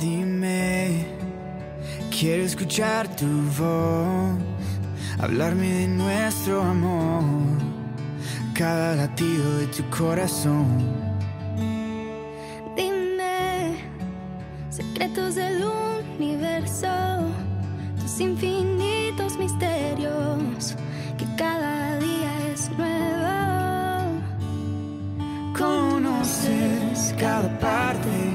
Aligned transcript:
Dime, 0.00 1.04
quiero 2.10 2.42
escuchar 2.42 3.06
tu 3.16 3.26
voz, 3.58 4.38
hablarme 5.18 5.68
de 5.68 5.88
nuestro 5.88 6.62
amor, 6.62 7.22
cada 8.54 8.96
latido 8.96 9.58
de 9.58 9.66
tu 9.66 9.82
corazón. 9.90 10.66
Dime, 12.76 13.76
secretos 14.70 15.34
del 15.34 15.64
universo, 16.18 16.88
tus 18.00 18.20
infinitos 18.20 19.36
misterios, 19.36 20.76
que 21.18 21.26
cada 21.36 21.98
día 21.98 22.48
es 22.52 22.70
nuevo. 22.78 23.10
Conoces 25.58 27.14
cada 27.18 27.50
parte. 27.58 28.29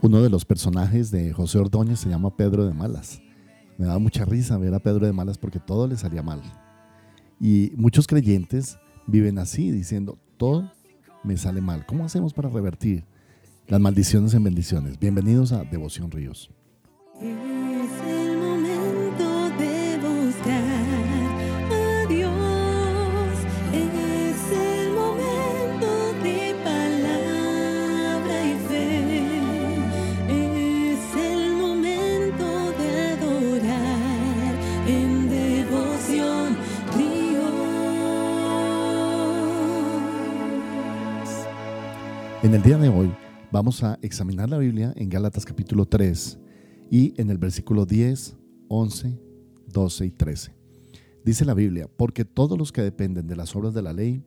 Uno 0.00 0.22
de 0.22 0.30
los 0.30 0.44
personajes 0.44 1.10
de 1.10 1.32
José 1.32 1.58
Ordóñez 1.58 1.98
se 1.98 2.08
llama 2.08 2.36
Pedro 2.36 2.64
de 2.64 2.72
Malas. 2.72 3.20
Me 3.78 3.86
da 3.86 3.98
mucha 3.98 4.24
risa 4.24 4.56
ver 4.56 4.72
a 4.72 4.78
Pedro 4.78 5.06
de 5.06 5.12
Malas 5.12 5.38
porque 5.38 5.58
todo 5.58 5.88
le 5.88 5.96
salía 5.96 6.22
mal. 6.22 6.40
Y 7.40 7.72
muchos 7.76 8.06
creyentes 8.06 8.78
viven 9.08 9.38
así, 9.38 9.72
diciendo, 9.72 10.16
todo 10.36 10.70
me 11.24 11.36
sale 11.36 11.60
mal. 11.60 11.84
¿Cómo 11.84 12.04
hacemos 12.04 12.32
para 12.32 12.48
revertir 12.48 13.04
las 13.66 13.80
maldiciones 13.80 14.34
en 14.34 14.44
bendiciones? 14.44 15.00
Bienvenidos 15.00 15.50
a 15.50 15.64
Devoción 15.64 16.12
Ríos. 16.12 16.48
En 42.48 42.54
el 42.54 42.62
día 42.62 42.78
de 42.78 42.88
hoy 42.88 43.12
vamos 43.52 43.82
a 43.82 43.98
examinar 44.00 44.48
la 44.48 44.56
Biblia 44.56 44.94
en 44.96 45.10
Gálatas 45.10 45.44
capítulo 45.44 45.84
3 45.84 46.38
y 46.90 47.12
en 47.20 47.28
el 47.28 47.36
versículo 47.36 47.84
10, 47.84 48.38
11, 48.68 49.20
12 49.66 50.06
y 50.06 50.10
13. 50.10 50.54
Dice 51.26 51.44
la 51.44 51.52
Biblia, 51.52 51.90
porque 51.94 52.24
todos 52.24 52.56
los 52.56 52.72
que 52.72 52.80
dependen 52.80 53.26
de 53.26 53.36
las 53.36 53.54
obras 53.54 53.74
de 53.74 53.82
la 53.82 53.92
ley 53.92 54.22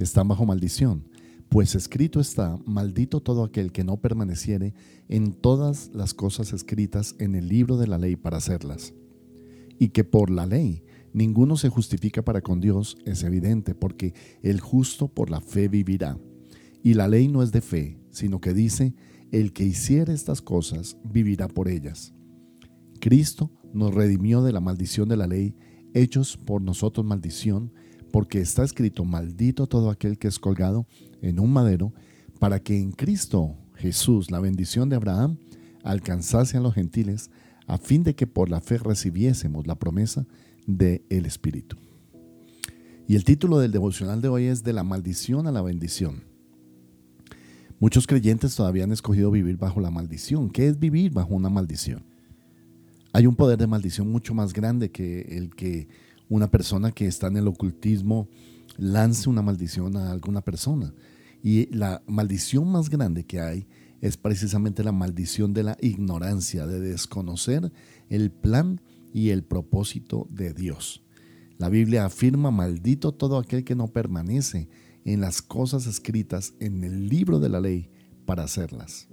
están 0.00 0.26
bajo 0.26 0.44
maldición, 0.44 1.04
pues 1.48 1.76
escrito 1.76 2.18
está, 2.18 2.58
maldito 2.66 3.20
todo 3.20 3.44
aquel 3.44 3.70
que 3.70 3.84
no 3.84 3.98
permaneciere 3.98 4.74
en 5.08 5.32
todas 5.32 5.92
las 5.94 6.12
cosas 6.12 6.52
escritas 6.52 7.14
en 7.20 7.36
el 7.36 7.46
libro 7.46 7.76
de 7.76 7.86
la 7.86 7.98
ley 7.98 8.16
para 8.16 8.38
hacerlas. 8.38 8.94
Y 9.78 9.90
que 9.90 10.02
por 10.02 10.30
la 10.30 10.44
ley 10.44 10.82
ninguno 11.12 11.56
se 11.56 11.68
justifica 11.68 12.22
para 12.22 12.40
con 12.40 12.60
Dios 12.60 12.98
es 13.04 13.22
evidente, 13.22 13.76
porque 13.76 14.12
el 14.42 14.58
justo 14.58 15.06
por 15.06 15.30
la 15.30 15.40
fe 15.40 15.68
vivirá. 15.68 16.18
Y 16.82 16.94
la 16.94 17.08
ley 17.08 17.28
no 17.28 17.42
es 17.42 17.52
de 17.52 17.60
fe, 17.60 17.98
sino 18.10 18.40
que 18.40 18.54
dice, 18.54 18.94
el 19.30 19.52
que 19.52 19.64
hiciere 19.64 20.12
estas 20.12 20.42
cosas 20.42 20.96
vivirá 21.04 21.48
por 21.48 21.68
ellas. 21.68 22.12
Cristo 23.00 23.50
nos 23.72 23.94
redimió 23.94 24.42
de 24.42 24.52
la 24.52 24.60
maldición 24.60 25.08
de 25.08 25.16
la 25.16 25.26
ley, 25.26 25.54
hechos 25.94 26.36
por 26.36 26.62
nosotros 26.62 27.06
maldición, 27.06 27.72
porque 28.12 28.40
está 28.40 28.64
escrito, 28.64 29.04
maldito 29.04 29.66
todo 29.66 29.90
aquel 29.90 30.18
que 30.18 30.28
es 30.28 30.38
colgado 30.38 30.86
en 31.22 31.38
un 31.38 31.52
madero, 31.52 31.92
para 32.38 32.60
que 32.60 32.78
en 32.78 32.92
Cristo 32.92 33.56
Jesús 33.74 34.30
la 34.30 34.40
bendición 34.40 34.88
de 34.88 34.96
Abraham 34.96 35.38
alcanzase 35.84 36.56
a 36.56 36.60
los 36.60 36.74
gentiles, 36.74 37.30
a 37.66 37.78
fin 37.78 38.02
de 38.02 38.14
que 38.14 38.26
por 38.26 38.50
la 38.50 38.60
fe 38.60 38.78
recibiésemos 38.78 39.66
la 39.66 39.78
promesa 39.78 40.26
del 40.66 41.26
Espíritu. 41.26 41.76
Y 43.06 43.16
el 43.16 43.24
título 43.24 43.58
del 43.58 43.72
devocional 43.72 44.20
de 44.20 44.28
hoy 44.28 44.44
es 44.44 44.62
De 44.62 44.72
la 44.72 44.84
maldición 44.84 45.46
a 45.46 45.52
la 45.52 45.62
bendición. 45.62 46.29
Muchos 47.80 48.06
creyentes 48.06 48.54
todavía 48.54 48.84
han 48.84 48.92
escogido 48.92 49.30
vivir 49.30 49.56
bajo 49.56 49.80
la 49.80 49.90
maldición. 49.90 50.50
¿Qué 50.50 50.68
es 50.68 50.78
vivir 50.78 51.12
bajo 51.12 51.34
una 51.34 51.48
maldición? 51.48 52.04
Hay 53.14 53.26
un 53.26 53.34
poder 53.34 53.58
de 53.58 53.66
maldición 53.66 54.12
mucho 54.12 54.34
más 54.34 54.52
grande 54.52 54.90
que 54.90 55.22
el 55.22 55.54
que 55.56 55.88
una 56.28 56.50
persona 56.50 56.92
que 56.92 57.06
está 57.06 57.28
en 57.28 57.38
el 57.38 57.48
ocultismo 57.48 58.28
lance 58.76 59.30
una 59.30 59.40
maldición 59.40 59.96
a 59.96 60.10
alguna 60.10 60.42
persona. 60.42 60.92
Y 61.42 61.74
la 61.74 62.02
maldición 62.06 62.70
más 62.70 62.90
grande 62.90 63.24
que 63.24 63.40
hay 63.40 63.66
es 64.02 64.18
precisamente 64.18 64.84
la 64.84 64.92
maldición 64.92 65.54
de 65.54 65.62
la 65.62 65.78
ignorancia, 65.80 66.66
de 66.66 66.80
desconocer 66.80 67.72
el 68.10 68.30
plan 68.30 68.82
y 69.14 69.30
el 69.30 69.42
propósito 69.42 70.28
de 70.30 70.52
Dios. 70.52 71.02
La 71.56 71.70
Biblia 71.70 72.04
afirma, 72.04 72.50
maldito 72.50 73.12
todo 73.12 73.38
aquel 73.38 73.64
que 73.64 73.74
no 73.74 73.88
permanece 73.88 74.68
en 75.04 75.20
las 75.20 75.42
cosas 75.42 75.86
escritas 75.86 76.54
en 76.60 76.84
el 76.84 77.08
libro 77.08 77.38
de 77.40 77.48
la 77.48 77.60
ley 77.60 77.90
para 78.26 78.44
hacerlas. 78.44 79.08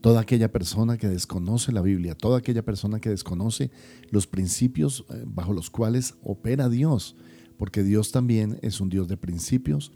Toda 0.00 0.20
aquella 0.20 0.50
persona 0.50 0.96
que 0.96 1.08
desconoce 1.08 1.72
la 1.72 1.82
Biblia, 1.82 2.14
toda 2.14 2.38
aquella 2.38 2.64
persona 2.64 3.00
que 3.00 3.10
desconoce 3.10 3.70
los 4.10 4.26
principios 4.26 5.04
eh, 5.10 5.24
bajo 5.26 5.52
los 5.52 5.68
cuales 5.68 6.14
opera 6.22 6.70
Dios, 6.70 7.16
porque 7.58 7.82
Dios 7.82 8.10
también 8.10 8.58
es 8.62 8.80
un 8.80 8.88
Dios 8.88 9.08
de 9.08 9.18
principios, 9.18 9.92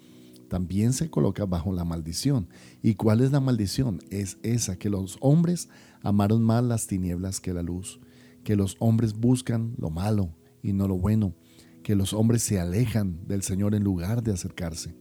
también 0.48 0.92
se 0.92 1.08
coloca 1.08 1.46
bajo 1.46 1.72
la 1.72 1.84
maldición. 1.84 2.48
¿Y 2.82 2.94
cuál 2.94 3.22
es 3.22 3.32
la 3.32 3.40
maldición? 3.40 4.00
Es 4.10 4.36
esa, 4.42 4.76
que 4.76 4.90
los 4.90 5.16
hombres 5.20 5.70
amaron 6.02 6.42
más 6.42 6.62
las 6.62 6.86
tinieblas 6.86 7.40
que 7.40 7.54
la 7.54 7.62
luz, 7.62 7.98
que 8.44 8.56
los 8.56 8.76
hombres 8.80 9.14
buscan 9.14 9.74
lo 9.78 9.88
malo 9.88 10.36
y 10.62 10.74
no 10.74 10.86
lo 10.86 10.98
bueno, 10.98 11.34
que 11.84 11.94
los 11.94 12.14
hombres 12.14 12.42
se 12.42 12.58
alejan 12.58 13.20
del 13.28 13.42
Señor 13.42 13.74
en 13.74 13.84
lugar 13.84 14.22
de 14.24 14.32
acercarse. 14.32 14.96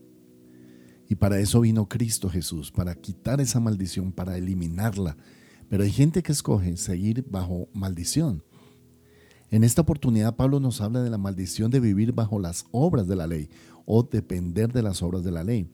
Y 1.08 1.16
para 1.16 1.40
eso 1.40 1.62
vino 1.62 1.88
Cristo 1.88 2.28
Jesús, 2.28 2.70
para 2.70 2.94
quitar 2.94 3.40
esa 3.40 3.58
maldición, 3.58 4.12
para 4.12 4.36
eliminarla. 4.36 5.16
Pero 5.68 5.82
hay 5.82 5.90
gente 5.90 6.22
que 6.22 6.30
escoge 6.30 6.76
seguir 6.76 7.24
bajo 7.28 7.68
maldición. 7.72 8.44
En 9.50 9.64
esta 9.64 9.82
oportunidad 9.82 10.36
Pablo 10.36 10.60
nos 10.60 10.82
habla 10.82 11.02
de 11.02 11.10
la 11.10 11.18
maldición 11.18 11.70
de 11.70 11.80
vivir 11.80 12.12
bajo 12.12 12.38
las 12.38 12.66
obras 12.70 13.08
de 13.08 13.16
la 13.16 13.26
ley 13.26 13.48
o 13.86 14.02
depender 14.02 14.70
de 14.72 14.82
las 14.82 15.02
obras 15.02 15.24
de 15.24 15.32
la 15.32 15.42
ley. 15.42 15.70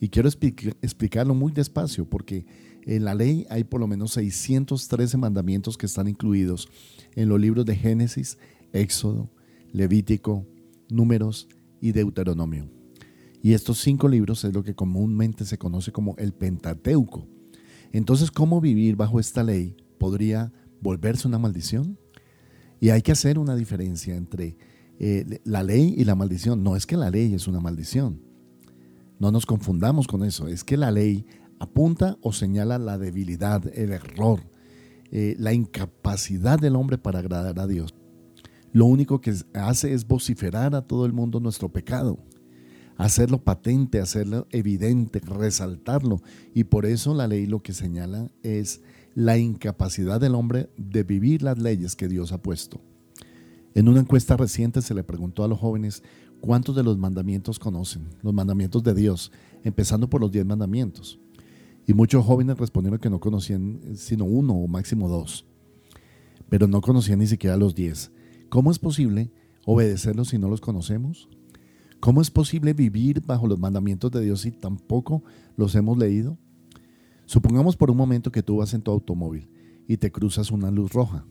Y 0.00 0.08
quiero 0.08 0.28
explicarlo 0.28 1.34
muy 1.34 1.52
despacio 1.52 2.08
porque 2.08 2.46
en 2.84 3.04
la 3.04 3.14
ley 3.14 3.46
hay 3.50 3.64
por 3.64 3.80
lo 3.80 3.86
menos 3.86 4.12
613 4.12 5.18
mandamientos 5.18 5.76
que 5.76 5.86
están 5.86 6.08
incluidos 6.08 6.68
en 7.14 7.28
los 7.28 7.38
libros 7.38 7.66
de 7.66 7.76
Génesis, 7.76 8.38
Éxodo, 8.72 9.30
Levítico, 9.72 10.46
Números 10.94 11.48
y 11.80 11.92
Deuteronomio. 11.92 12.70
Y 13.42 13.52
estos 13.52 13.78
cinco 13.80 14.08
libros 14.08 14.44
es 14.44 14.54
lo 14.54 14.62
que 14.62 14.74
comúnmente 14.74 15.44
se 15.44 15.58
conoce 15.58 15.92
como 15.92 16.16
el 16.16 16.32
Pentateuco. 16.32 17.28
Entonces, 17.92 18.30
¿cómo 18.30 18.60
vivir 18.60 18.96
bajo 18.96 19.20
esta 19.20 19.42
ley 19.42 19.76
podría 19.98 20.52
volverse 20.80 21.28
una 21.28 21.38
maldición? 21.38 21.98
Y 22.80 22.88
hay 22.88 23.02
que 23.02 23.12
hacer 23.12 23.38
una 23.38 23.54
diferencia 23.54 24.16
entre 24.16 24.56
eh, 24.98 25.40
la 25.44 25.62
ley 25.62 25.94
y 25.96 26.04
la 26.04 26.14
maldición. 26.14 26.62
No 26.62 26.74
es 26.74 26.86
que 26.86 26.96
la 26.96 27.10
ley 27.10 27.34
es 27.34 27.46
una 27.46 27.60
maldición. 27.60 28.22
No 29.18 29.30
nos 29.30 29.46
confundamos 29.46 30.06
con 30.06 30.24
eso. 30.24 30.48
Es 30.48 30.64
que 30.64 30.76
la 30.76 30.90
ley 30.90 31.26
apunta 31.58 32.16
o 32.20 32.32
señala 32.32 32.78
la 32.78 32.98
debilidad, 32.98 33.62
el 33.76 33.92
error, 33.92 34.40
eh, 35.10 35.36
la 35.38 35.52
incapacidad 35.52 36.58
del 36.58 36.76
hombre 36.76 36.98
para 36.98 37.18
agradar 37.18 37.58
a 37.58 37.66
Dios. 37.66 37.94
Lo 38.74 38.86
único 38.86 39.20
que 39.20 39.32
hace 39.54 39.92
es 39.92 40.04
vociferar 40.04 40.74
a 40.74 40.82
todo 40.82 41.06
el 41.06 41.12
mundo 41.12 41.38
nuestro 41.38 41.68
pecado, 41.68 42.18
hacerlo 42.96 43.38
patente, 43.38 44.00
hacerlo 44.00 44.48
evidente, 44.50 45.20
resaltarlo. 45.20 46.20
Y 46.54 46.64
por 46.64 46.84
eso 46.84 47.14
la 47.14 47.28
ley 47.28 47.46
lo 47.46 47.62
que 47.62 47.72
señala 47.72 48.32
es 48.42 48.80
la 49.14 49.38
incapacidad 49.38 50.20
del 50.20 50.34
hombre 50.34 50.70
de 50.76 51.04
vivir 51.04 51.44
las 51.44 51.56
leyes 51.56 51.94
que 51.94 52.08
Dios 52.08 52.32
ha 52.32 52.42
puesto. 52.42 52.80
En 53.76 53.88
una 53.88 54.00
encuesta 54.00 54.36
reciente 54.36 54.82
se 54.82 54.94
le 54.94 55.04
preguntó 55.04 55.44
a 55.44 55.48
los 55.48 55.60
jóvenes 55.60 56.02
cuántos 56.40 56.74
de 56.74 56.82
los 56.82 56.98
mandamientos 56.98 57.60
conocen, 57.60 58.08
los 58.22 58.34
mandamientos 58.34 58.82
de 58.82 58.94
Dios, 58.94 59.30
empezando 59.62 60.10
por 60.10 60.20
los 60.20 60.32
diez 60.32 60.44
mandamientos. 60.44 61.20
Y 61.86 61.94
muchos 61.94 62.24
jóvenes 62.24 62.58
respondieron 62.58 62.98
que 62.98 63.08
no 63.08 63.20
conocían 63.20 63.78
sino 63.94 64.24
uno 64.24 64.54
o 64.54 64.66
máximo 64.66 65.08
dos, 65.08 65.46
pero 66.48 66.66
no 66.66 66.80
conocían 66.80 67.20
ni 67.20 67.28
siquiera 67.28 67.56
los 67.56 67.76
diez. 67.76 68.10
¿Cómo 68.54 68.70
es 68.70 68.78
posible 68.78 69.32
obedecerlos 69.66 70.28
si 70.28 70.38
no 70.38 70.48
los 70.48 70.60
conocemos? 70.60 71.28
¿Cómo 71.98 72.22
es 72.22 72.30
posible 72.30 72.72
vivir 72.72 73.20
bajo 73.20 73.48
los 73.48 73.58
mandamientos 73.58 74.12
de 74.12 74.20
Dios 74.20 74.42
si 74.42 74.52
tampoco 74.52 75.24
los 75.56 75.74
hemos 75.74 75.98
leído? 75.98 76.38
Supongamos 77.26 77.76
por 77.76 77.90
un 77.90 77.96
momento 77.96 78.30
que 78.30 78.44
tú 78.44 78.58
vas 78.58 78.72
en 78.72 78.82
tu 78.82 78.92
automóvil 78.92 79.50
y 79.88 79.96
te 79.96 80.12
cruzas 80.12 80.52
una 80.52 80.70
luz 80.70 80.92
roja. 80.92 81.26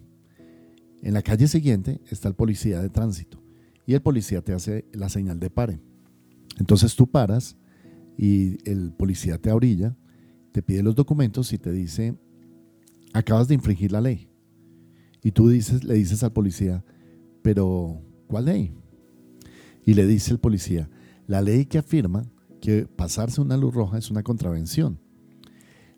En 1.02 1.14
la 1.14 1.22
calle 1.22 1.48
siguiente 1.48 2.02
está 2.10 2.28
el 2.28 2.36
policía 2.36 2.82
de 2.82 2.90
tránsito 2.90 3.42
y 3.86 3.94
el 3.94 4.02
policía 4.02 4.42
te 4.42 4.52
hace 4.52 4.84
la 4.92 5.08
señal 5.08 5.40
de 5.40 5.50
pare. 5.50 5.80
Entonces 6.60 6.94
tú 6.94 7.08
paras 7.08 7.56
y 8.18 8.58
el 8.70 8.92
policía 8.92 9.38
te 9.38 9.50
orilla 9.50 9.96
te 10.52 10.62
pide 10.62 10.84
los 10.84 10.94
documentos 10.94 11.54
y 11.54 11.58
te 11.58 11.72
dice, 11.72 12.18
acabas 13.14 13.48
de 13.48 13.56
infringir 13.56 13.94
la 13.94 14.02
ley. 14.02 14.28
Y 15.24 15.32
tú 15.32 15.48
le 15.48 15.94
dices 15.94 16.22
al 16.22 16.34
policía, 16.34 16.84
pero 17.44 18.02
¿cuál 18.28 18.46
ley? 18.46 18.74
Y 19.86 19.94
le 19.94 20.08
dice 20.08 20.32
el 20.32 20.40
policía, 20.40 20.90
la 21.28 21.42
ley 21.42 21.66
que 21.66 21.78
afirma 21.78 22.26
que 22.60 22.88
pasarse 22.88 23.42
una 23.42 23.58
luz 23.58 23.76
roja 23.76 23.98
es 23.98 24.10
una 24.10 24.24
contravención. 24.24 25.00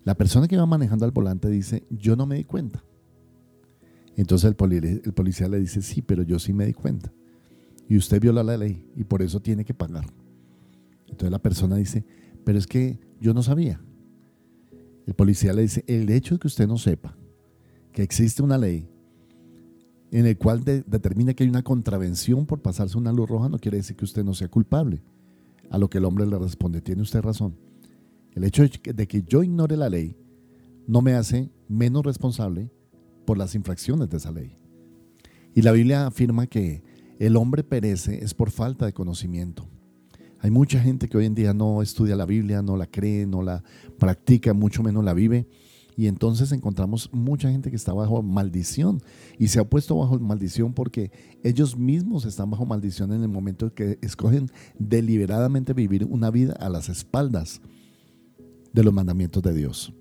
La 0.04 0.16
persona 0.16 0.48
que 0.48 0.56
va 0.56 0.66
manejando 0.66 1.04
al 1.04 1.12
volante 1.12 1.48
dice, 1.48 1.86
yo 1.88 2.16
no 2.16 2.26
me 2.26 2.36
di 2.36 2.44
cuenta. 2.44 2.84
Entonces 4.16 4.52
el, 4.58 4.84
el 4.84 5.12
policía 5.14 5.48
le 5.48 5.60
dice, 5.60 5.82
sí, 5.82 6.02
pero 6.02 6.22
yo 6.22 6.38
sí 6.38 6.52
me 6.52 6.66
di 6.66 6.72
cuenta. 6.72 7.12
Y 7.88 7.96
usted 7.96 8.20
viola 8.20 8.42
la 8.42 8.56
ley 8.56 8.84
y 8.96 9.04
por 9.04 9.22
eso 9.22 9.40
tiene 9.40 9.64
que 9.64 9.74
pagar. 9.74 10.06
Entonces 11.02 11.30
la 11.30 11.40
persona 11.40 11.76
dice, 11.76 12.04
pero 12.44 12.58
es 12.58 12.66
que 12.66 12.98
yo 13.20 13.32
no 13.32 13.42
sabía. 13.42 13.80
El 15.06 15.14
policía 15.14 15.52
le 15.52 15.62
dice, 15.62 15.84
el 15.86 16.10
hecho 16.10 16.34
de 16.34 16.40
que 16.40 16.48
usted 16.48 16.66
no 16.66 16.78
sepa 16.78 17.16
que 17.92 18.02
existe 18.02 18.42
una 18.42 18.58
ley 18.58 18.88
en 20.10 20.26
el 20.26 20.38
cual 20.38 20.64
determina 20.64 21.34
que 21.34 21.44
hay 21.44 21.50
una 21.50 21.62
contravención 21.62 22.46
por 22.46 22.60
pasarse 22.60 22.96
una 22.96 23.12
luz 23.12 23.28
roja 23.28 23.48
no 23.48 23.58
quiere 23.58 23.78
decir 23.78 23.96
que 23.96 24.04
usted 24.04 24.24
no 24.24 24.34
sea 24.34 24.48
culpable. 24.48 25.02
A 25.70 25.78
lo 25.78 25.90
que 25.90 25.98
el 25.98 26.04
hombre 26.04 26.26
le 26.26 26.38
responde, 26.38 26.80
tiene 26.80 27.02
usted 27.02 27.20
razón. 27.20 27.56
El 28.32 28.44
hecho 28.44 28.62
de 28.62 29.08
que 29.08 29.22
yo 29.22 29.42
ignore 29.42 29.76
la 29.76 29.88
ley 29.88 30.16
no 30.86 31.02
me 31.02 31.14
hace 31.14 31.50
menos 31.68 32.04
responsable 32.04 32.70
por 33.24 33.36
las 33.36 33.54
infracciones 33.54 34.08
de 34.08 34.16
esa 34.18 34.30
ley. 34.30 34.54
Y 35.54 35.62
la 35.62 35.72
Biblia 35.72 36.06
afirma 36.06 36.46
que 36.46 36.84
el 37.18 37.36
hombre 37.36 37.64
perece 37.64 38.22
es 38.22 38.34
por 38.34 38.50
falta 38.50 38.86
de 38.86 38.92
conocimiento. 38.92 39.66
Hay 40.40 40.50
mucha 40.50 40.78
gente 40.78 41.08
que 41.08 41.16
hoy 41.16 41.24
en 41.24 41.34
día 41.34 41.54
no 41.54 41.82
estudia 41.82 42.14
la 42.14 42.26
Biblia, 42.26 42.62
no 42.62 42.76
la 42.76 42.86
cree, 42.86 43.26
no 43.26 43.42
la 43.42 43.64
practica, 43.98 44.52
mucho 44.52 44.82
menos 44.82 45.02
la 45.02 45.14
vive. 45.14 45.48
Y 45.96 46.08
entonces 46.08 46.52
encontramos 46.52 47.08
mucha 47.12 47.50
gente 47.50 47.70
que 47.70 47.76
está 47.76 47.94
bajo 47.94 48.22
maldición 48.22 49.00
y 49.38 49.48
se 49.48 49.60
ha 49.60 49.64
puesto 49.64 49.96
bajo 49.96 50.18
maldición 50.18 50.74
porque 50.74 51.10
ellos 51.42 51.76
mismos 51.78 52.26
están 52.26 52.50
bajo 52.50 52.66
maldición 52.66 53.12
en 53.12 53.22
el 53.22 53.28
momento 53.28 53.72
que 53.72 53.98
escogen 54.02 54.50
deliberadamente 54.78 55.72
vivir 55.72 56.04
una 56.04 56.30
vida 56.30 56.52
a 56.60 56.68
las 56.68 56.90
espaldas 56.90 57.62
de 58.74 58.84
los 58.84 58.92
mandamientos 58.92 59.42
de 59.42 59.54
Dios. 59.54 59.94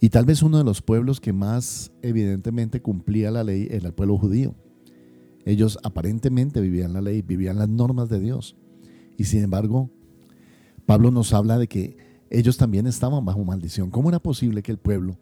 Y 0.00 0.08
tal 0.08 0.24
vez 0.24 0.42
uno 0.42 0.56
de 0.56 0.64
los 0.64 0.80
pueblos 0.80 1.20
que 1.20 1.34
más 1.34 1.92
evidentemente 2.00 2.80
cumplía 2.80 3.30
la 3.30 3.44
ley 3.44 3.68
era 3.70 3.88
el 3.88 3.94
pueblo 3.94 4.16
judío. 4.16 4.54
Ellos 5.44 5.78
aparentemente 5.82 6.62
vivían 6.62 6.94
la 6.94 7.02
ley, 7.02 7.20
vivían 7.20 7.58
las 7.58 7.68
normas 7.68 8.08
de 8.08 8.20
Dios. 8.20 8.56
Y 9.18 9.24
sin 9.24 9.42
embargo, 9.42 9.90
Pablo 10.86 11.10
nos 11.10 11.34
habla 11.34 11.58
de 11.58 11.66
que 11.66 12.07
ellos 12.30 12.56
también 12.56 12.86
estaban 12.86 13.24
bajo 13.24 13.44
maldición. 13.44 13.90
¿Cómo 13.90 14.08
era 14.08 14.18
posible 14.18 14.62
que 14.62 14.72
el 14.72 14.78
pueblo, 14.78 15.18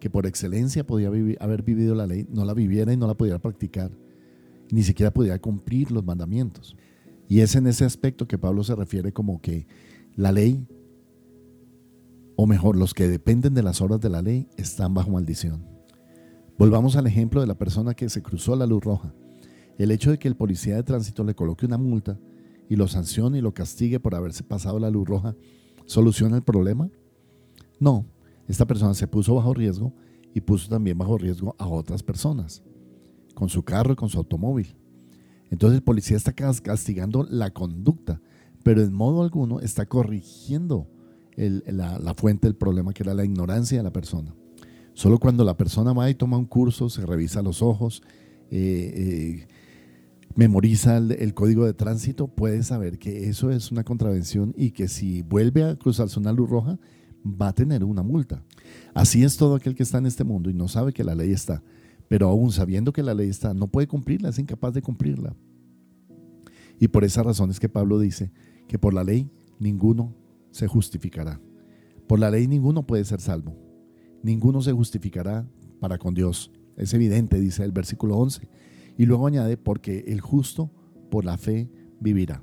que 0.00 0.10
por 0.10 0.26
excelencia 0.26 0.86
podía 0.86 1.08
haber 1.40 1.62
vivido 1.62 1.94
la 1.94 2.06
ley, 2.06 2.26
no 2.30 2.44
la 2.44 2.54
viviera 2.54 2.92
y 2.92 2.96
no 2.96 3.06
la 3.06 3.14
pudiera 3.14 3.38
practicar? 3.38 3.90
Ni 4.70 4.82
siquiera 4.82 5.12
pudiera 5.12 5.38
cumplir 5.38 5.90
los 5.90 6.04
mandamientos. 6.04 6.76
Y 7.28 7.40
es 7.40 7.54
en 7.56 7.66
ese 7.66 7.84
aspecto 7.84 8.26
que 8.26 8.38
Pablo 8.38 8.64
se 8.64 8.74
refiere 8.74 9.12
como 9.12 9.40
que 9.40 9.66
la 10.14 10.32
ley, 10.32 10.66
o 12.36 12.46
mejor, 12.46 12.76
los 12.76 12.94
que 12.94 13.08
dependen 13.08 13.54
de 13.54 13.62
las 13.62 13.80
obras 13.80 14.00
de 14.00 14.10
la 14.10 14.22
ley, 14.22 14.48
están 14.56 14.94
bajo 14.94 15.10
maldición. 15.10 15.64
Volvamos 16.58 16.96
al 16.96 17.06
ejemplo 17.06 17.40
de 17.40 17.46
la 17.46 17.58
persona 17.58 17.94
que 17.94 18.08
se 18.08 18.22
cruzó 18.22 18.56
la 18.56 18.66
luz 18.66 18.82
roja. 18.82 19.12
El 19.78 19.90
hecho 19.90 20.10
de 20.10 20.18
que 20.18 20.28
el 20.28 20.36
policía 20.36 20.76
de 20.76 20.82
tránsito 20.82 21.22
le 21.22 21.34
coloque 21.34 21.66
una 21.66 21.76
multa 21.76 22.18
y 22.68 22.76
lo 22.76 22.88
sancione 22.88 23.38
y 23.38 23.40
lo 23.42 23.52
castigue 23.52 24.00
por 24.00 24.14
haberse 24.14 24.42
pasado 24.42 24.78
la 24.78 24.90
luz 24.90 25.06
roja, 25.06 25.36
¿soluciona 25.86 26.36
el 26.36 26.42
problema? 26.42 26.90
No, 27.80 28.06
esta 28.46 28.66
persona 28.66 28.94
se 28.94 29.08
puso 29.08 29.34
bajo 29.34 29.54
riesgo 29.54 29.92
y 30.34 30.40
puso 30.40 30.68
también 30.68 30.98
bajo 30.98 31.18
riesgo 31.18 31.56
a 31.58 31.66
otras 31.66 32.02
personas, 32.02 32.62
con 33.34 33.48
su 33.48 33.62
carro 33.62 33.94
y 33.94 33.96
con 33.96 34.08
su 34.08 34.18
automóvil. 34.18 34.76
Entonces 35.50 35.78
el 35.78 35.82
policía 35.82 36.16
está 36.16 36.32
castigando 36.32 37.26
la 37.28 37.50
conducta, 37.50 38.20
pero 38.62 38.82
en 38.82 38.92
modo 38.92 39.22
alguno 39.22 39.60
está 39.60 39.86
corrigiendo 39.86 40.88
la, 41.36 42.14
fuente 42.14 42.46
del 42.46 42.56
problema, 42.56 42.92
que 42.92 43.02
era 43.02 43.14
la 43.14 43.24
ignorancia 43.24 43.78
de 43.78 43.84
la 43.84 43.92
persona. 43.92 44.34
Solo 44.94 45.18
cuando 45.18 45.44
la 45.44 45.56
persona 45.56 45.92
va 45.92 46.08
y 46.10 46.14
toma 46.14 46.38
un 46.38 46.46
curso, 46.46 46.88
se 46.88 47.04
revisa 47.04 47.42
los 47.42 47.62
ojos, 47.62 48.02
eh, 48.50 49.46
eh, 49.46 49.48
memoriza 50.36 50.98
el, 50.98 51.34
código 51.34 51.64
de 51.64 51.72
tránsito, 51.72 52.28
puede 52.28 52.62
saber 52.62 52.98
que 52.98 53.28
eso 53.28 53.50
es 53.50 53.72
una 53.72 53.84
contravención 53.84 54.54
y 54.56 54.70
que 54.70 54.86
si 54.86 55.22
vuelve 55.22 55.64
a 55.64 55.76
cruzarse 55.76 56.20
una 56.20 56.32
luz 56.32 56.48
roja, 56.48 56.78
va 57.24 57.48
a 57.48 57.54
tener 57.54 57.82
una 57.82 58.02
multa. 58.02 58.44
Así 58.94 59.24
es 59.24 59.38
todo 59.38 59.54
aquel 59.54 59.74
que 59.74 59.82
está 59.82 59.98
en 59.98 60.06
este 60.06 60.24
mundo 60.24 60.50
y 60.50 60.54
no 60.54 60.68
sabe 60.68 60.92
que 60.92 61.04
la 61.04 61.14
ley 61.14 61.32
está, 61.32 61.62
pero 62.06 62.28
aún 62.28 62.52
sabiendo 62.52 62.92
que 62.92 63.02
la 63.02 63.14
ley 63.14 63.30
está, 63.30 63.54
no 63.54 63.68
puede 63.68 63.88
cumplirla, 63.88 64.28
es 64.28 64.38
incapaz 64.38 64.74
de 64.74 64.82
cumplirla. 64.82 65.34
Y 66.78 66.88
por 66.88 67.04
esa 67.04 67.22
razón 67.22 67.50
es 67.50 67.58
que 67.58 67.70
Pablo 67.70 67.98
dice 67.98 68.30
que 68.68 68.78
por 68.78 68.92
la 68.92 69.04
ley 69.04 69.30
ninguno 69.58 70.14
se 70.50 70.66
justificará. 70.66 71.40
Por 72.06 72.18
la 72.18 72.30
ley 72.30 72.46
ninguno 72.46 72.86
puede 72.86 73.06
ser 73.06 73.22
salvo. 73.22 73.56
Ninguno 74.22 74.60
se 74.60 74.72
justificará 74.72 75.48
para 75.80 75.96
con 75.96 76.12
Dios. 76.12 76.52
Es 76.76 76.92
evidente, 76.92 77.40
dice 77.40 77.64
el 77.64 77.72
versículo 77.72 78.18
11 78.18 78.46
y 78.96 79.06
luego 79.06 79.26
añade, 79.26 79.56
porque 79.56 80.04
el 80.08 80.20
justo 80.20 80.70
por 81.10 81.24
la 81.24 81.38
fe 81.38 81.70
vivirá. 82.00 82.42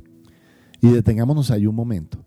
Y 0.82 0.90
detengámonos 0.90 1.52
ahí 1.52 1.66
un 1.66 1.76
momento. 1.76 2.26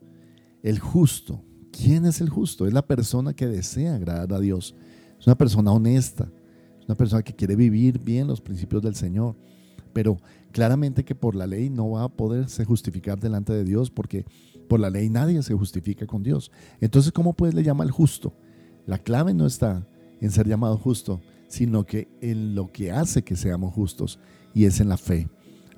El 0.62 0.78
justo, 0.78 1.42
¿quién 1.70 2.06
es 2.06 2.20
el 2.20 2.28
justo? 2.28 2.66
Es 2.66 2.72
la 2.72 2.86
persona 2.86 3.34
que 3.34 3.46
desea 3.46 3.94
agradar 3.94 4.32
a 4.32 4.40
Dios. 4.40 4.74
Es 5.18 5.26
una 5.26 5.36
persona 5.36 5.72
honesta, 5.72 6.30
es 6.78 6.86
una 6.86 6.96
persona 6.96 7.22
que 7.22 7.34
quiere 7.34 7.56
vivir 7.56 7.98
bien 7.98 8.26
los 8.26 8.40
principios 8.40 8.82
del 8.82 8.94
Señor. 8.94 9.36
Pero 9.92 10.18
claramente 10.52 11.04
que 11.04 11.14
por 11.14 11.34
la 11.34 11.46
ley 11.46 11.70
no 11.70 11.90
va 11.90 12.04
a 12.04 12.08
poderse 12.08 12.64
justificar 12.64 13.20
delante 13.20 13.52
de 13.52 13.64
Dios 13.64 13.90
porque 13.90 14.24
por 14.68 14.80
la 14.80 14.90
ley 14.90 15.08
nadie 15.08 15.42
se 15.42 15.54
justifica 15.54 16.06
con 16.06 16.22
Dios. 16.22 16.50
Entonces, 16.80 17.12
¿cómo 17.12 17.34
pues 17.34 17.54
le 17.54 17.62
llama 17.62 17.84
el 17.84 17.90
justo? 17.90 18.34
La 18.86 18.98
clave 18.98 19.34
no 19.34 19.46
está 19.46 19.86
en 20.20 20.30
ser 20.30 20.48
llamado 20.48 20.76
justo, 20.78 21.20
sino 21.56 21.86
que 21.86 22.06
en 22.20 22.54
lo 22.54 22.70
que 22.70 22.92
hace 22.92 23.22
que 23.22 23.34
seamos 23.34 23.72
justos 23.72 24.18
y 24.54 24.66
es 24.66 24.78
en 24.80 24.90
la 24.90 24.98
fe. 24.98 25.28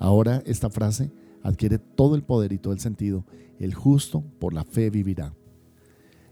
Ahora 0.00 0.42
esta 0.44 0.70
frase 0.70 1.12
adquiere 1.44 1.78
todo 1.78 2.16
el 2.16 2.24
poder 2.24 2.52
y 2.52 2.58
todo 2.58 2.72
el 2.72 2.80
sentido. 2.80 3.24
El 3.60 3.74
justo 3.74 4.24
por 4.40 4.52
la 4.52 4.64
fe 4.64 4.90
vivirá. 4.90 5.32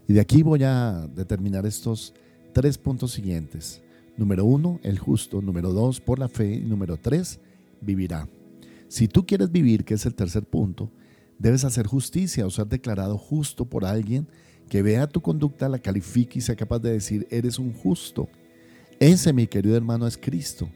Y 0.05 0.13
de 0.13 0.19
aquí 0.19 0.43
voy 0.43 0.63
a 0.63 1.07
determinar 1.15 1.65
estos 1.65 2.13
tres 2.51 2.77
puntos 2.77 3.11
siguientes. 3.11 3.81
Número 4.17 4.43
uno, 4.43 4.81
el 4.83 4.99
justo. 4.99 5.41
Número 5.41 5.71
dos, 5.71 6.01
por 6.01 6.19
la 6.19 6.27
fe. 6.27 6.55
Y 6.55 6.61
número 6.61 6.97
tres, 6.97 7.39
vivirá. 7.79 8.27
Si 8.89 9.07
tú 9.07 9.25
quieres 9.25 9.49
vivir, 9.49 9.85
que 9.85 9.93
es 9.93 10.05
el 10.05 10.13
tercer 10.13 10.43
punto, 10.43 10.91
debes 11.39 11.63
hacer 11.63 11.87
justicia 11.87 12.45
o 12.45 12.49
ser 12.49 12.67
declarado 12.67 13.17
justo 13.17 13.63
por 13.63 13.85
alguien 13.85 14.27
que 14.67 14.81
vea 14.81 15.07
tu 15.07 15.21
conducta, 15.21 15.69
la 15.69 15.79
califique 15.79 16.39
y 16.39 16.41
sea 16.41 16.55
capaz 16.57 16.79
de 16.79 16.91
decir, 16.91 17.25
eres 17.29 17.59
un 17.59 17.71
justo. 17.71 18.27
Ese, 18.99 19.31
mi 19.31 19.45
querido 19.47 19.75
hermano, 19.75 20.07
es 20.07 20.17
Cristo, 20.17 20.69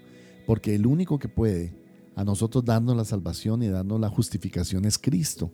porque 0.45 0.75
el 0.75 0.85
único 0.85 1.17
que 1.17 1.27
puede 1.27 1.73
a 2.15 2.23
nosotros 2.23 2.63
darnos 2.63 2.95
la 2.95 3.05
salvación 3.05 3.63
y 3.63 3.69
darnos 3.69 3.99
la 3.99 4.09
justificación 4.09 4.85
es 4.85 4.99
Cristo. 4.99 5.51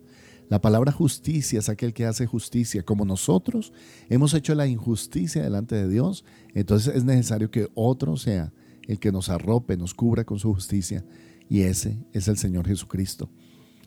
La 0.50 0.60
palabra 0.60 0.92
justicia 0.92 1.58
es 1.58 1.68
aquel 1.68 1.94
que 1.94 2.06
hace 2.06 2.26
justicia. 2.26 2.82
Como 2.82 3.04
nosotros 3.04 3.72
hemos 4.08 4.34
hecho 4.34 4.54
la 4.54 4.66
injusticia 4.66 5.42
delante 5.42 5.76
de 5.76 5.88
Dios, 5.88 6.24
entonces 6.54 6.94
es 6.94 7.04
necesario 7.04 7.50
que 7.50 7.68
otro 7.74 8.16
sea 8.16 8.52
el 8.86 8.98
que 8.98 9.12
nos 9.12 9.28
arrope, 9.28 9.76
nos 9.76 9.94
cubra 9.94 10.24
con 10.24 10.38
su 10.38 10.52
justicia. 10.52 11.04
Y 11.48 11.62
ese 11.62 11.98
es 12.12 12.28
el 12.28 12.36
Señor 12.36 12.66
Jesucristo. 12.66 13.30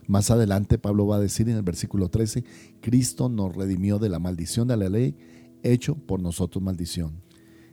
Más 0.08 0.32
adelante 0.32 0.78
Pablo 0.78 1.08
va 1.08 1.18
a 1.18 1.20
decir 1.20 1.50
en 1.50 1.56
el 1.56 1.64
versículo 1.64 2.10
13, 2.10 2.44
Cristo 2.82 3.30
nos 3.30 3.56
redimió 3.56 4.00
de 4.00 4.10
la 4.10 4.20
maldición 4.20 4.68
de 4.68 4.78
la 4.78 4.90
ley, 4.90 5.16
hecho 5.64 5.96
por 5.96 6.20
nosotros 6.20 6.64
maldición. 6.64 7.22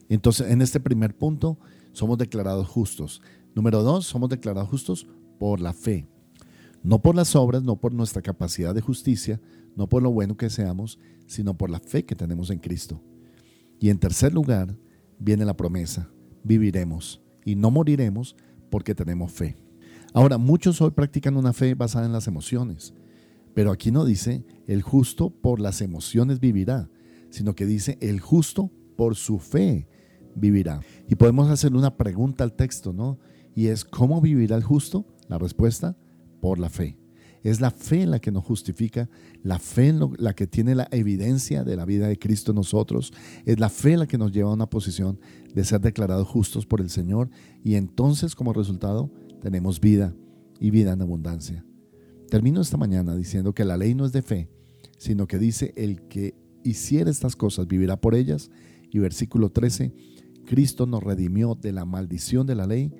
Entonces, 0.09 0.50
en 0.50 0.62
este 0.62 0.81
primer 0.81 1.17
punto, 1.17 1.59
somos 1.93 2.19
declarados 2.19 2.69
justos. 2.69 3.21
Número 3.55 3.83
dos, 3.83 4.07
somos 4.07 4.29
declarados 4.29 4.69
justos 4.69 5.07
por 5.38 5.61
la 5.61 5.73
fe. 5.73 6.07
No 6.83 7.03
por 7.03 7.15
las 7.15 7.35
obras, 7.35 7.62
no 7.62 7.77
por 7.77 7.93
nuestra 7.93 8.23
capacidad 8.23 8.75
de 8.75 8.81
justicia, 8.81 9.41
no 9.77 9.88
por 9.88 10.03
lo 10.03 10.11
bueno 10.11 10.37
que 10.37 10.50
seamos, 10.50 10.99
sino 11.27 11.57
por 11.57 11.71
la 11.71 11.81
fe 11.81 12.05
que 12.05 12.15
tenemos 12.15 12.50
en 12.50 12.59
Cristo. 12.59 13.03
Y 13.81 13.91
en 13.91 13.99
tercer 13.99 14.33
lugar, 14.33 14.77
viene 15.19 15.45
la 15.45 15.57
promesa, 15.57 16.11
viviremos 16.45 17.21
y 17.45 17.55
no 17.55 17.71
moriremos 17.71 18.37
porque 18.71 18.95
tenemos 18.95 19.33
fe. 19.33 19.57
Ahora, 20.15 20.38
muchos 20.38 20.81
hoy 20.81 20.91
practican 20.91 21.37
una 21.37 21.53
fe 21.53 21.75
basada 21.75 22.07
en 22.07 22.12
las 22.12 22.27
emociones, 22.27 22.95
pero 23.55 23.71
aquí 23.71 23.91
no 23.91 24.05
dice 24.05 24.45
el 24.67 24.83
justo 24.83 25.31
por 25.31 25.61
las 25.61 25.81
emociones 25.81 26.41
vivirá, 26.41 26.88
sino 27.31 27.55
que 27.55 27.67
dice 27.67 27.99
el 28.00 28.21
justo 28.21 28.71
por 28.97 29.17
su 29.17 29.38
fe 29.38 29.87
vivirá. 30.38 30.80
Y 31.09 31.14
podemos 31.14 31.49
hacer 31.50 31.75
una 31.75 31.97
pregunta 31.97 32.45
al 32.45 32.52
texto, 32.52 32.92
¿no? 32.92 33.18
Y 33.54 33.66
es, 33.66 33.85
¿cómo 33.85 34.21
vivirá 34.21 34.57
el 34.57 34.62
justo? 34.62 35.07
La 35.28 35.38
respuesta, 35.38 35.97
por 36.40 36.59
la 36.59 36.68
fe. 36.68 36.97
Es 37.42 37.61
la 37.61 37.71
fe 37.71 38.07
la 38.07 38.18
que 38.18 38.33
nos 38.33 38.45
justifica, 38.45 39.09
la 39.42 39.59
fe 39.59 39.95
la 40.18 40.35
que 40.35 40.47
tiene 40.47 40.75
la 40.75 40.88
evidencia 40.90 41.64
de 41.64 41.76
la 41.76 41.85
vida 41.85 42.09
de 42.09 42.18
Cristo 42.18 42.50
en 42.52 42.57
nosotros, 42.57 43.12
es 43.45 43.61
la 43.61 43.68
fe 43.68 43.97
la 43.97 44.07
que 44.07 44.18
nos 44.18 44.33
lleva 44.33 44.50
a 44.50 44.54
una 44.54 44.68
posición 44.68 45.21
de 45.54 45.64
ser 45.64 45.80
declarados 45.80 46.26
justos 46.26 46.66
por 46.66 46.80
el 46.80 46.90
Señor 46.90 47.30
y 47.62 47.76
entonces 47.76 48.35
como 48.35 48.52
resultado 48.52 49.11
tenemos 49.40 49.80
vida 49.80 50.14
y 50.59 50.71
vida 50.71 50.92
en 50.92 51.02
abundancia. 51.02 51.64
Termino 52.28 52.61
esta 52.61 52.76
mañana 52.76 53.14
diciendo 53.14 53.54
que 53.54 53.64
la 53.64 53.76
ley 53.76 53.95
no 53.95 54.04
es 54.04 54.12
de 54.12 54.23
fe, 54.23 54.50
sino 54.99 55.26
que 55.26 55.38
dice 55.38 55.73
el 55.76 56.02
que 56.09 56.35
hiciera 56.64 57.11
estas 57.11 57.37
cosas 57.37 57.66
vivirá 57.66 58.00
por 58.00 58.14
ellas. 58.14 58.50
Y 58.90 58.99
versículo 58.99 59.50
13, 59.50 59.92
Cristo 60.49 60.87
nos 60.87 61.02
redimió 61.02 61.55
de 61.61 61.73
la 61.73 61.85
maldición 61.85 62.47
de 62.47 62.55
la 62.55 62.67
ley, 62.67 62.90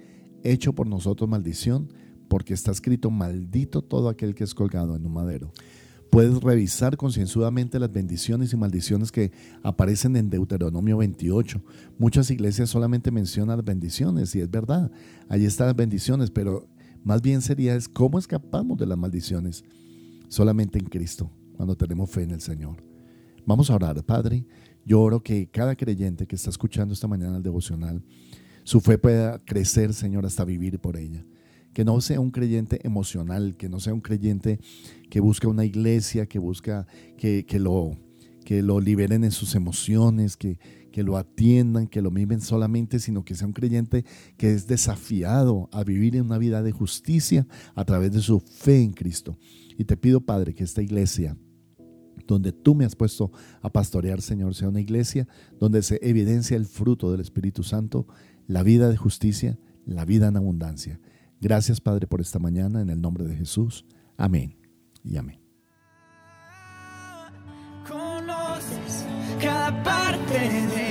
hecho 0.45 0.75
por 0.75 0.87
nosotros 0.87 1.31
maldición, 1.31 1.89
porque 2.29 2.53
está 2.53 2.73
escrito 2.73 3.11
maldito 3.11 3.81
todo 3.81 4.11
aquel 4.11 4.35
que 4.35 4.45
es 4.45 4.55
colgado 4.55 4.95
en 4.95 5.07
un 5.07 5.15
madero. 5.15 5.51
Puedes 6.11 6.43
revisar 6.43 6.99
concienzudamente 6.99 7.79
las 7.79 7.91
bendiciones 7.91 8.53
y 8.53 8.57
maldiciones 8.59 9.11
que 9.11 9.33
aparecen 9.63 10.15
en 10.17 10.29
Deuteronomio 10.29 10.99
28. 10.99 11.63
Muchas 11.99 12.31
iglesias 12.31 12.69
solamente 12.69 13.11
mencionan 13.11 13.57
las 13.57 13.65
bendiciones 13.65 14.35
y 14.35 14.41
es 14.41 14.51
verdad, 14.51 14.93
ahí 15.31 15.47
están 15.47 15.69
las 15.69 15.77
bendiciones, 15.77 16.31
pero 16.31 16.69
más 17.03 17.23
bien 17.23 17.41
sería 17.41 17.75
es 17.77 17.89
cómo 17.89 18.19
escapamos 18.19 18.77
de 18.77 18.85
las 18.85 18.99
maldiciones. 18.99 19.65
Solamente 20.29 20.79
en 20.79 20.85
Cristo, 20.85 21.31
cuando 21.57 21.75
tenemos 21.75 22.11
fe 22.11 22.25
en 22.25 22.33
el 22.33 22.43
Señor. 22.43 22.85
Vamos 23.47 23.71
a 23.71 23.77
orar, 23.77 24.05
Padre. 24.05 24.45
Yo 24.89 25.03
oro 25.03 25.23
que 25.23 25.51
cada 25.51 25.77
creyente 25.77 26.27
que 26.27 26.35
está 26.35 26.49
escuchando 26.49 26.95
esta 26.95 27.07
mañana 27.07 27.37
el 27.37 27.43
devocional, 27.43 28.03
su 28.65 28.81
fe 28.81 28.97
pueda 28.97 29.39
crecer, 29.45 29.93
Señor, 29.93 30.25
hasta 30.25 30.47
vivir 30.47 30.79
por 30.79 30.97
ella. 30.97 31.27
Que 31.75 31.85
no 31.85 32.01
sea 32.01 32.21
un 32.21 32.31
creyente 32.31 32.81
emocional, 32.87 33.59
que 33.59 33.69
no 33.69 33.81
sea 33.81 33.93
un 33.93 34.01
creyente 34.01 34.61
que 35.11 35.21
busca 35.21 35.47
una 35.47 35.67
iglesia, 35.67 36.25
que 36.25 36.39
busca 36.39 36.87
que, 37.19 37.45
lo, 37.61 37.99
que 38.47 38.63
lo 38.63 38.81
liberen 38.81 39.25
en 39.25 39.31
sus 39.31 39.55
emociones, 39.55 40.39
que, 40.39 40.59
que 40.91 41.03
lo 41.03 41.19
atiendan, 41.19 41.87
que 41.87 42.01
lo 42.01 42.11
mimen 42.11 42.41
solamente, 42.41 42.99
sino 42.99 43.27
que 43.27 43.35
sea 43.35 43.47
un 43.47 43.53
creyente 43.53 44.07
que 44.39 44.55
es 44.55 44.67
desafiado 44.67 45.69
a 45.71 45.85
vivir 45.85 46.17
en 46.17 46.23
una 46.23 46.39
vida 46.39 46.63
de 46.63 46.73
justicia 46.73 47.47
a 47.75 47.85
través 47.85 48.13
de 48.13 48.23
su 48.23 48.41
fe 48.41 48.81
en 48.81 48.95
Cristo. 48.95 49.37
Y 49.77 49.85
te 49.85 49.99
pido, 49.99 50.23
Padre, 50.23 50.55
que 50.55 50.65
esta 50.65 50.81
iglesia 50.81 51.37
donde 52.35 52.53
tú 52.53 52.75
me 52.75 52.85
has 52.85 52.95
puesto 52.95 53.33
a 53.61 53.71
pastorear, 53.71 54.21
Señor, 54.23 54.55
sea 54.55 54.69
una 54.69 54.81
iglesia 54.81 55.27
donde 55.59 55.83
se 55.83 55.99
evidencia 56.03 56.57
el 56.57 56.67
fruto 56.67 57.11
del 57.11 57.21
Espíritu 57.21 57.63
Santo, 57.63 58.07
la 58.47 58.63
vida 58.63 58.89
de 58.89 58.97
justicia, 58.97 59.59
la 59.85 60.05
vida 60.05 60.29
en 60.29 60.37
abundancia. 60.37 61.01
Gracias, 61.41 61.81
Padre, 61.81 62.07
por 62.07 62.21
esta 62.21 62.39
mañana, 62.39 62.81
en 62.81 62.91
el 62.91 63.01
nombre 63.01 63.25
de 63.25 63.37
Jesús. 63.37 63.85
Amén 64.17 64.57
y 65.03 65.17
amén. 65.17 65.41
Conoces 67.87 69.07
cada 69.41 69.83
parte 69.83 70.39
de 70.39 70.88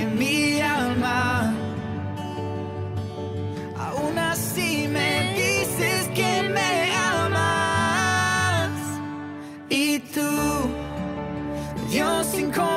Dios 11.97 12.31
incomparable, 12.35 12.76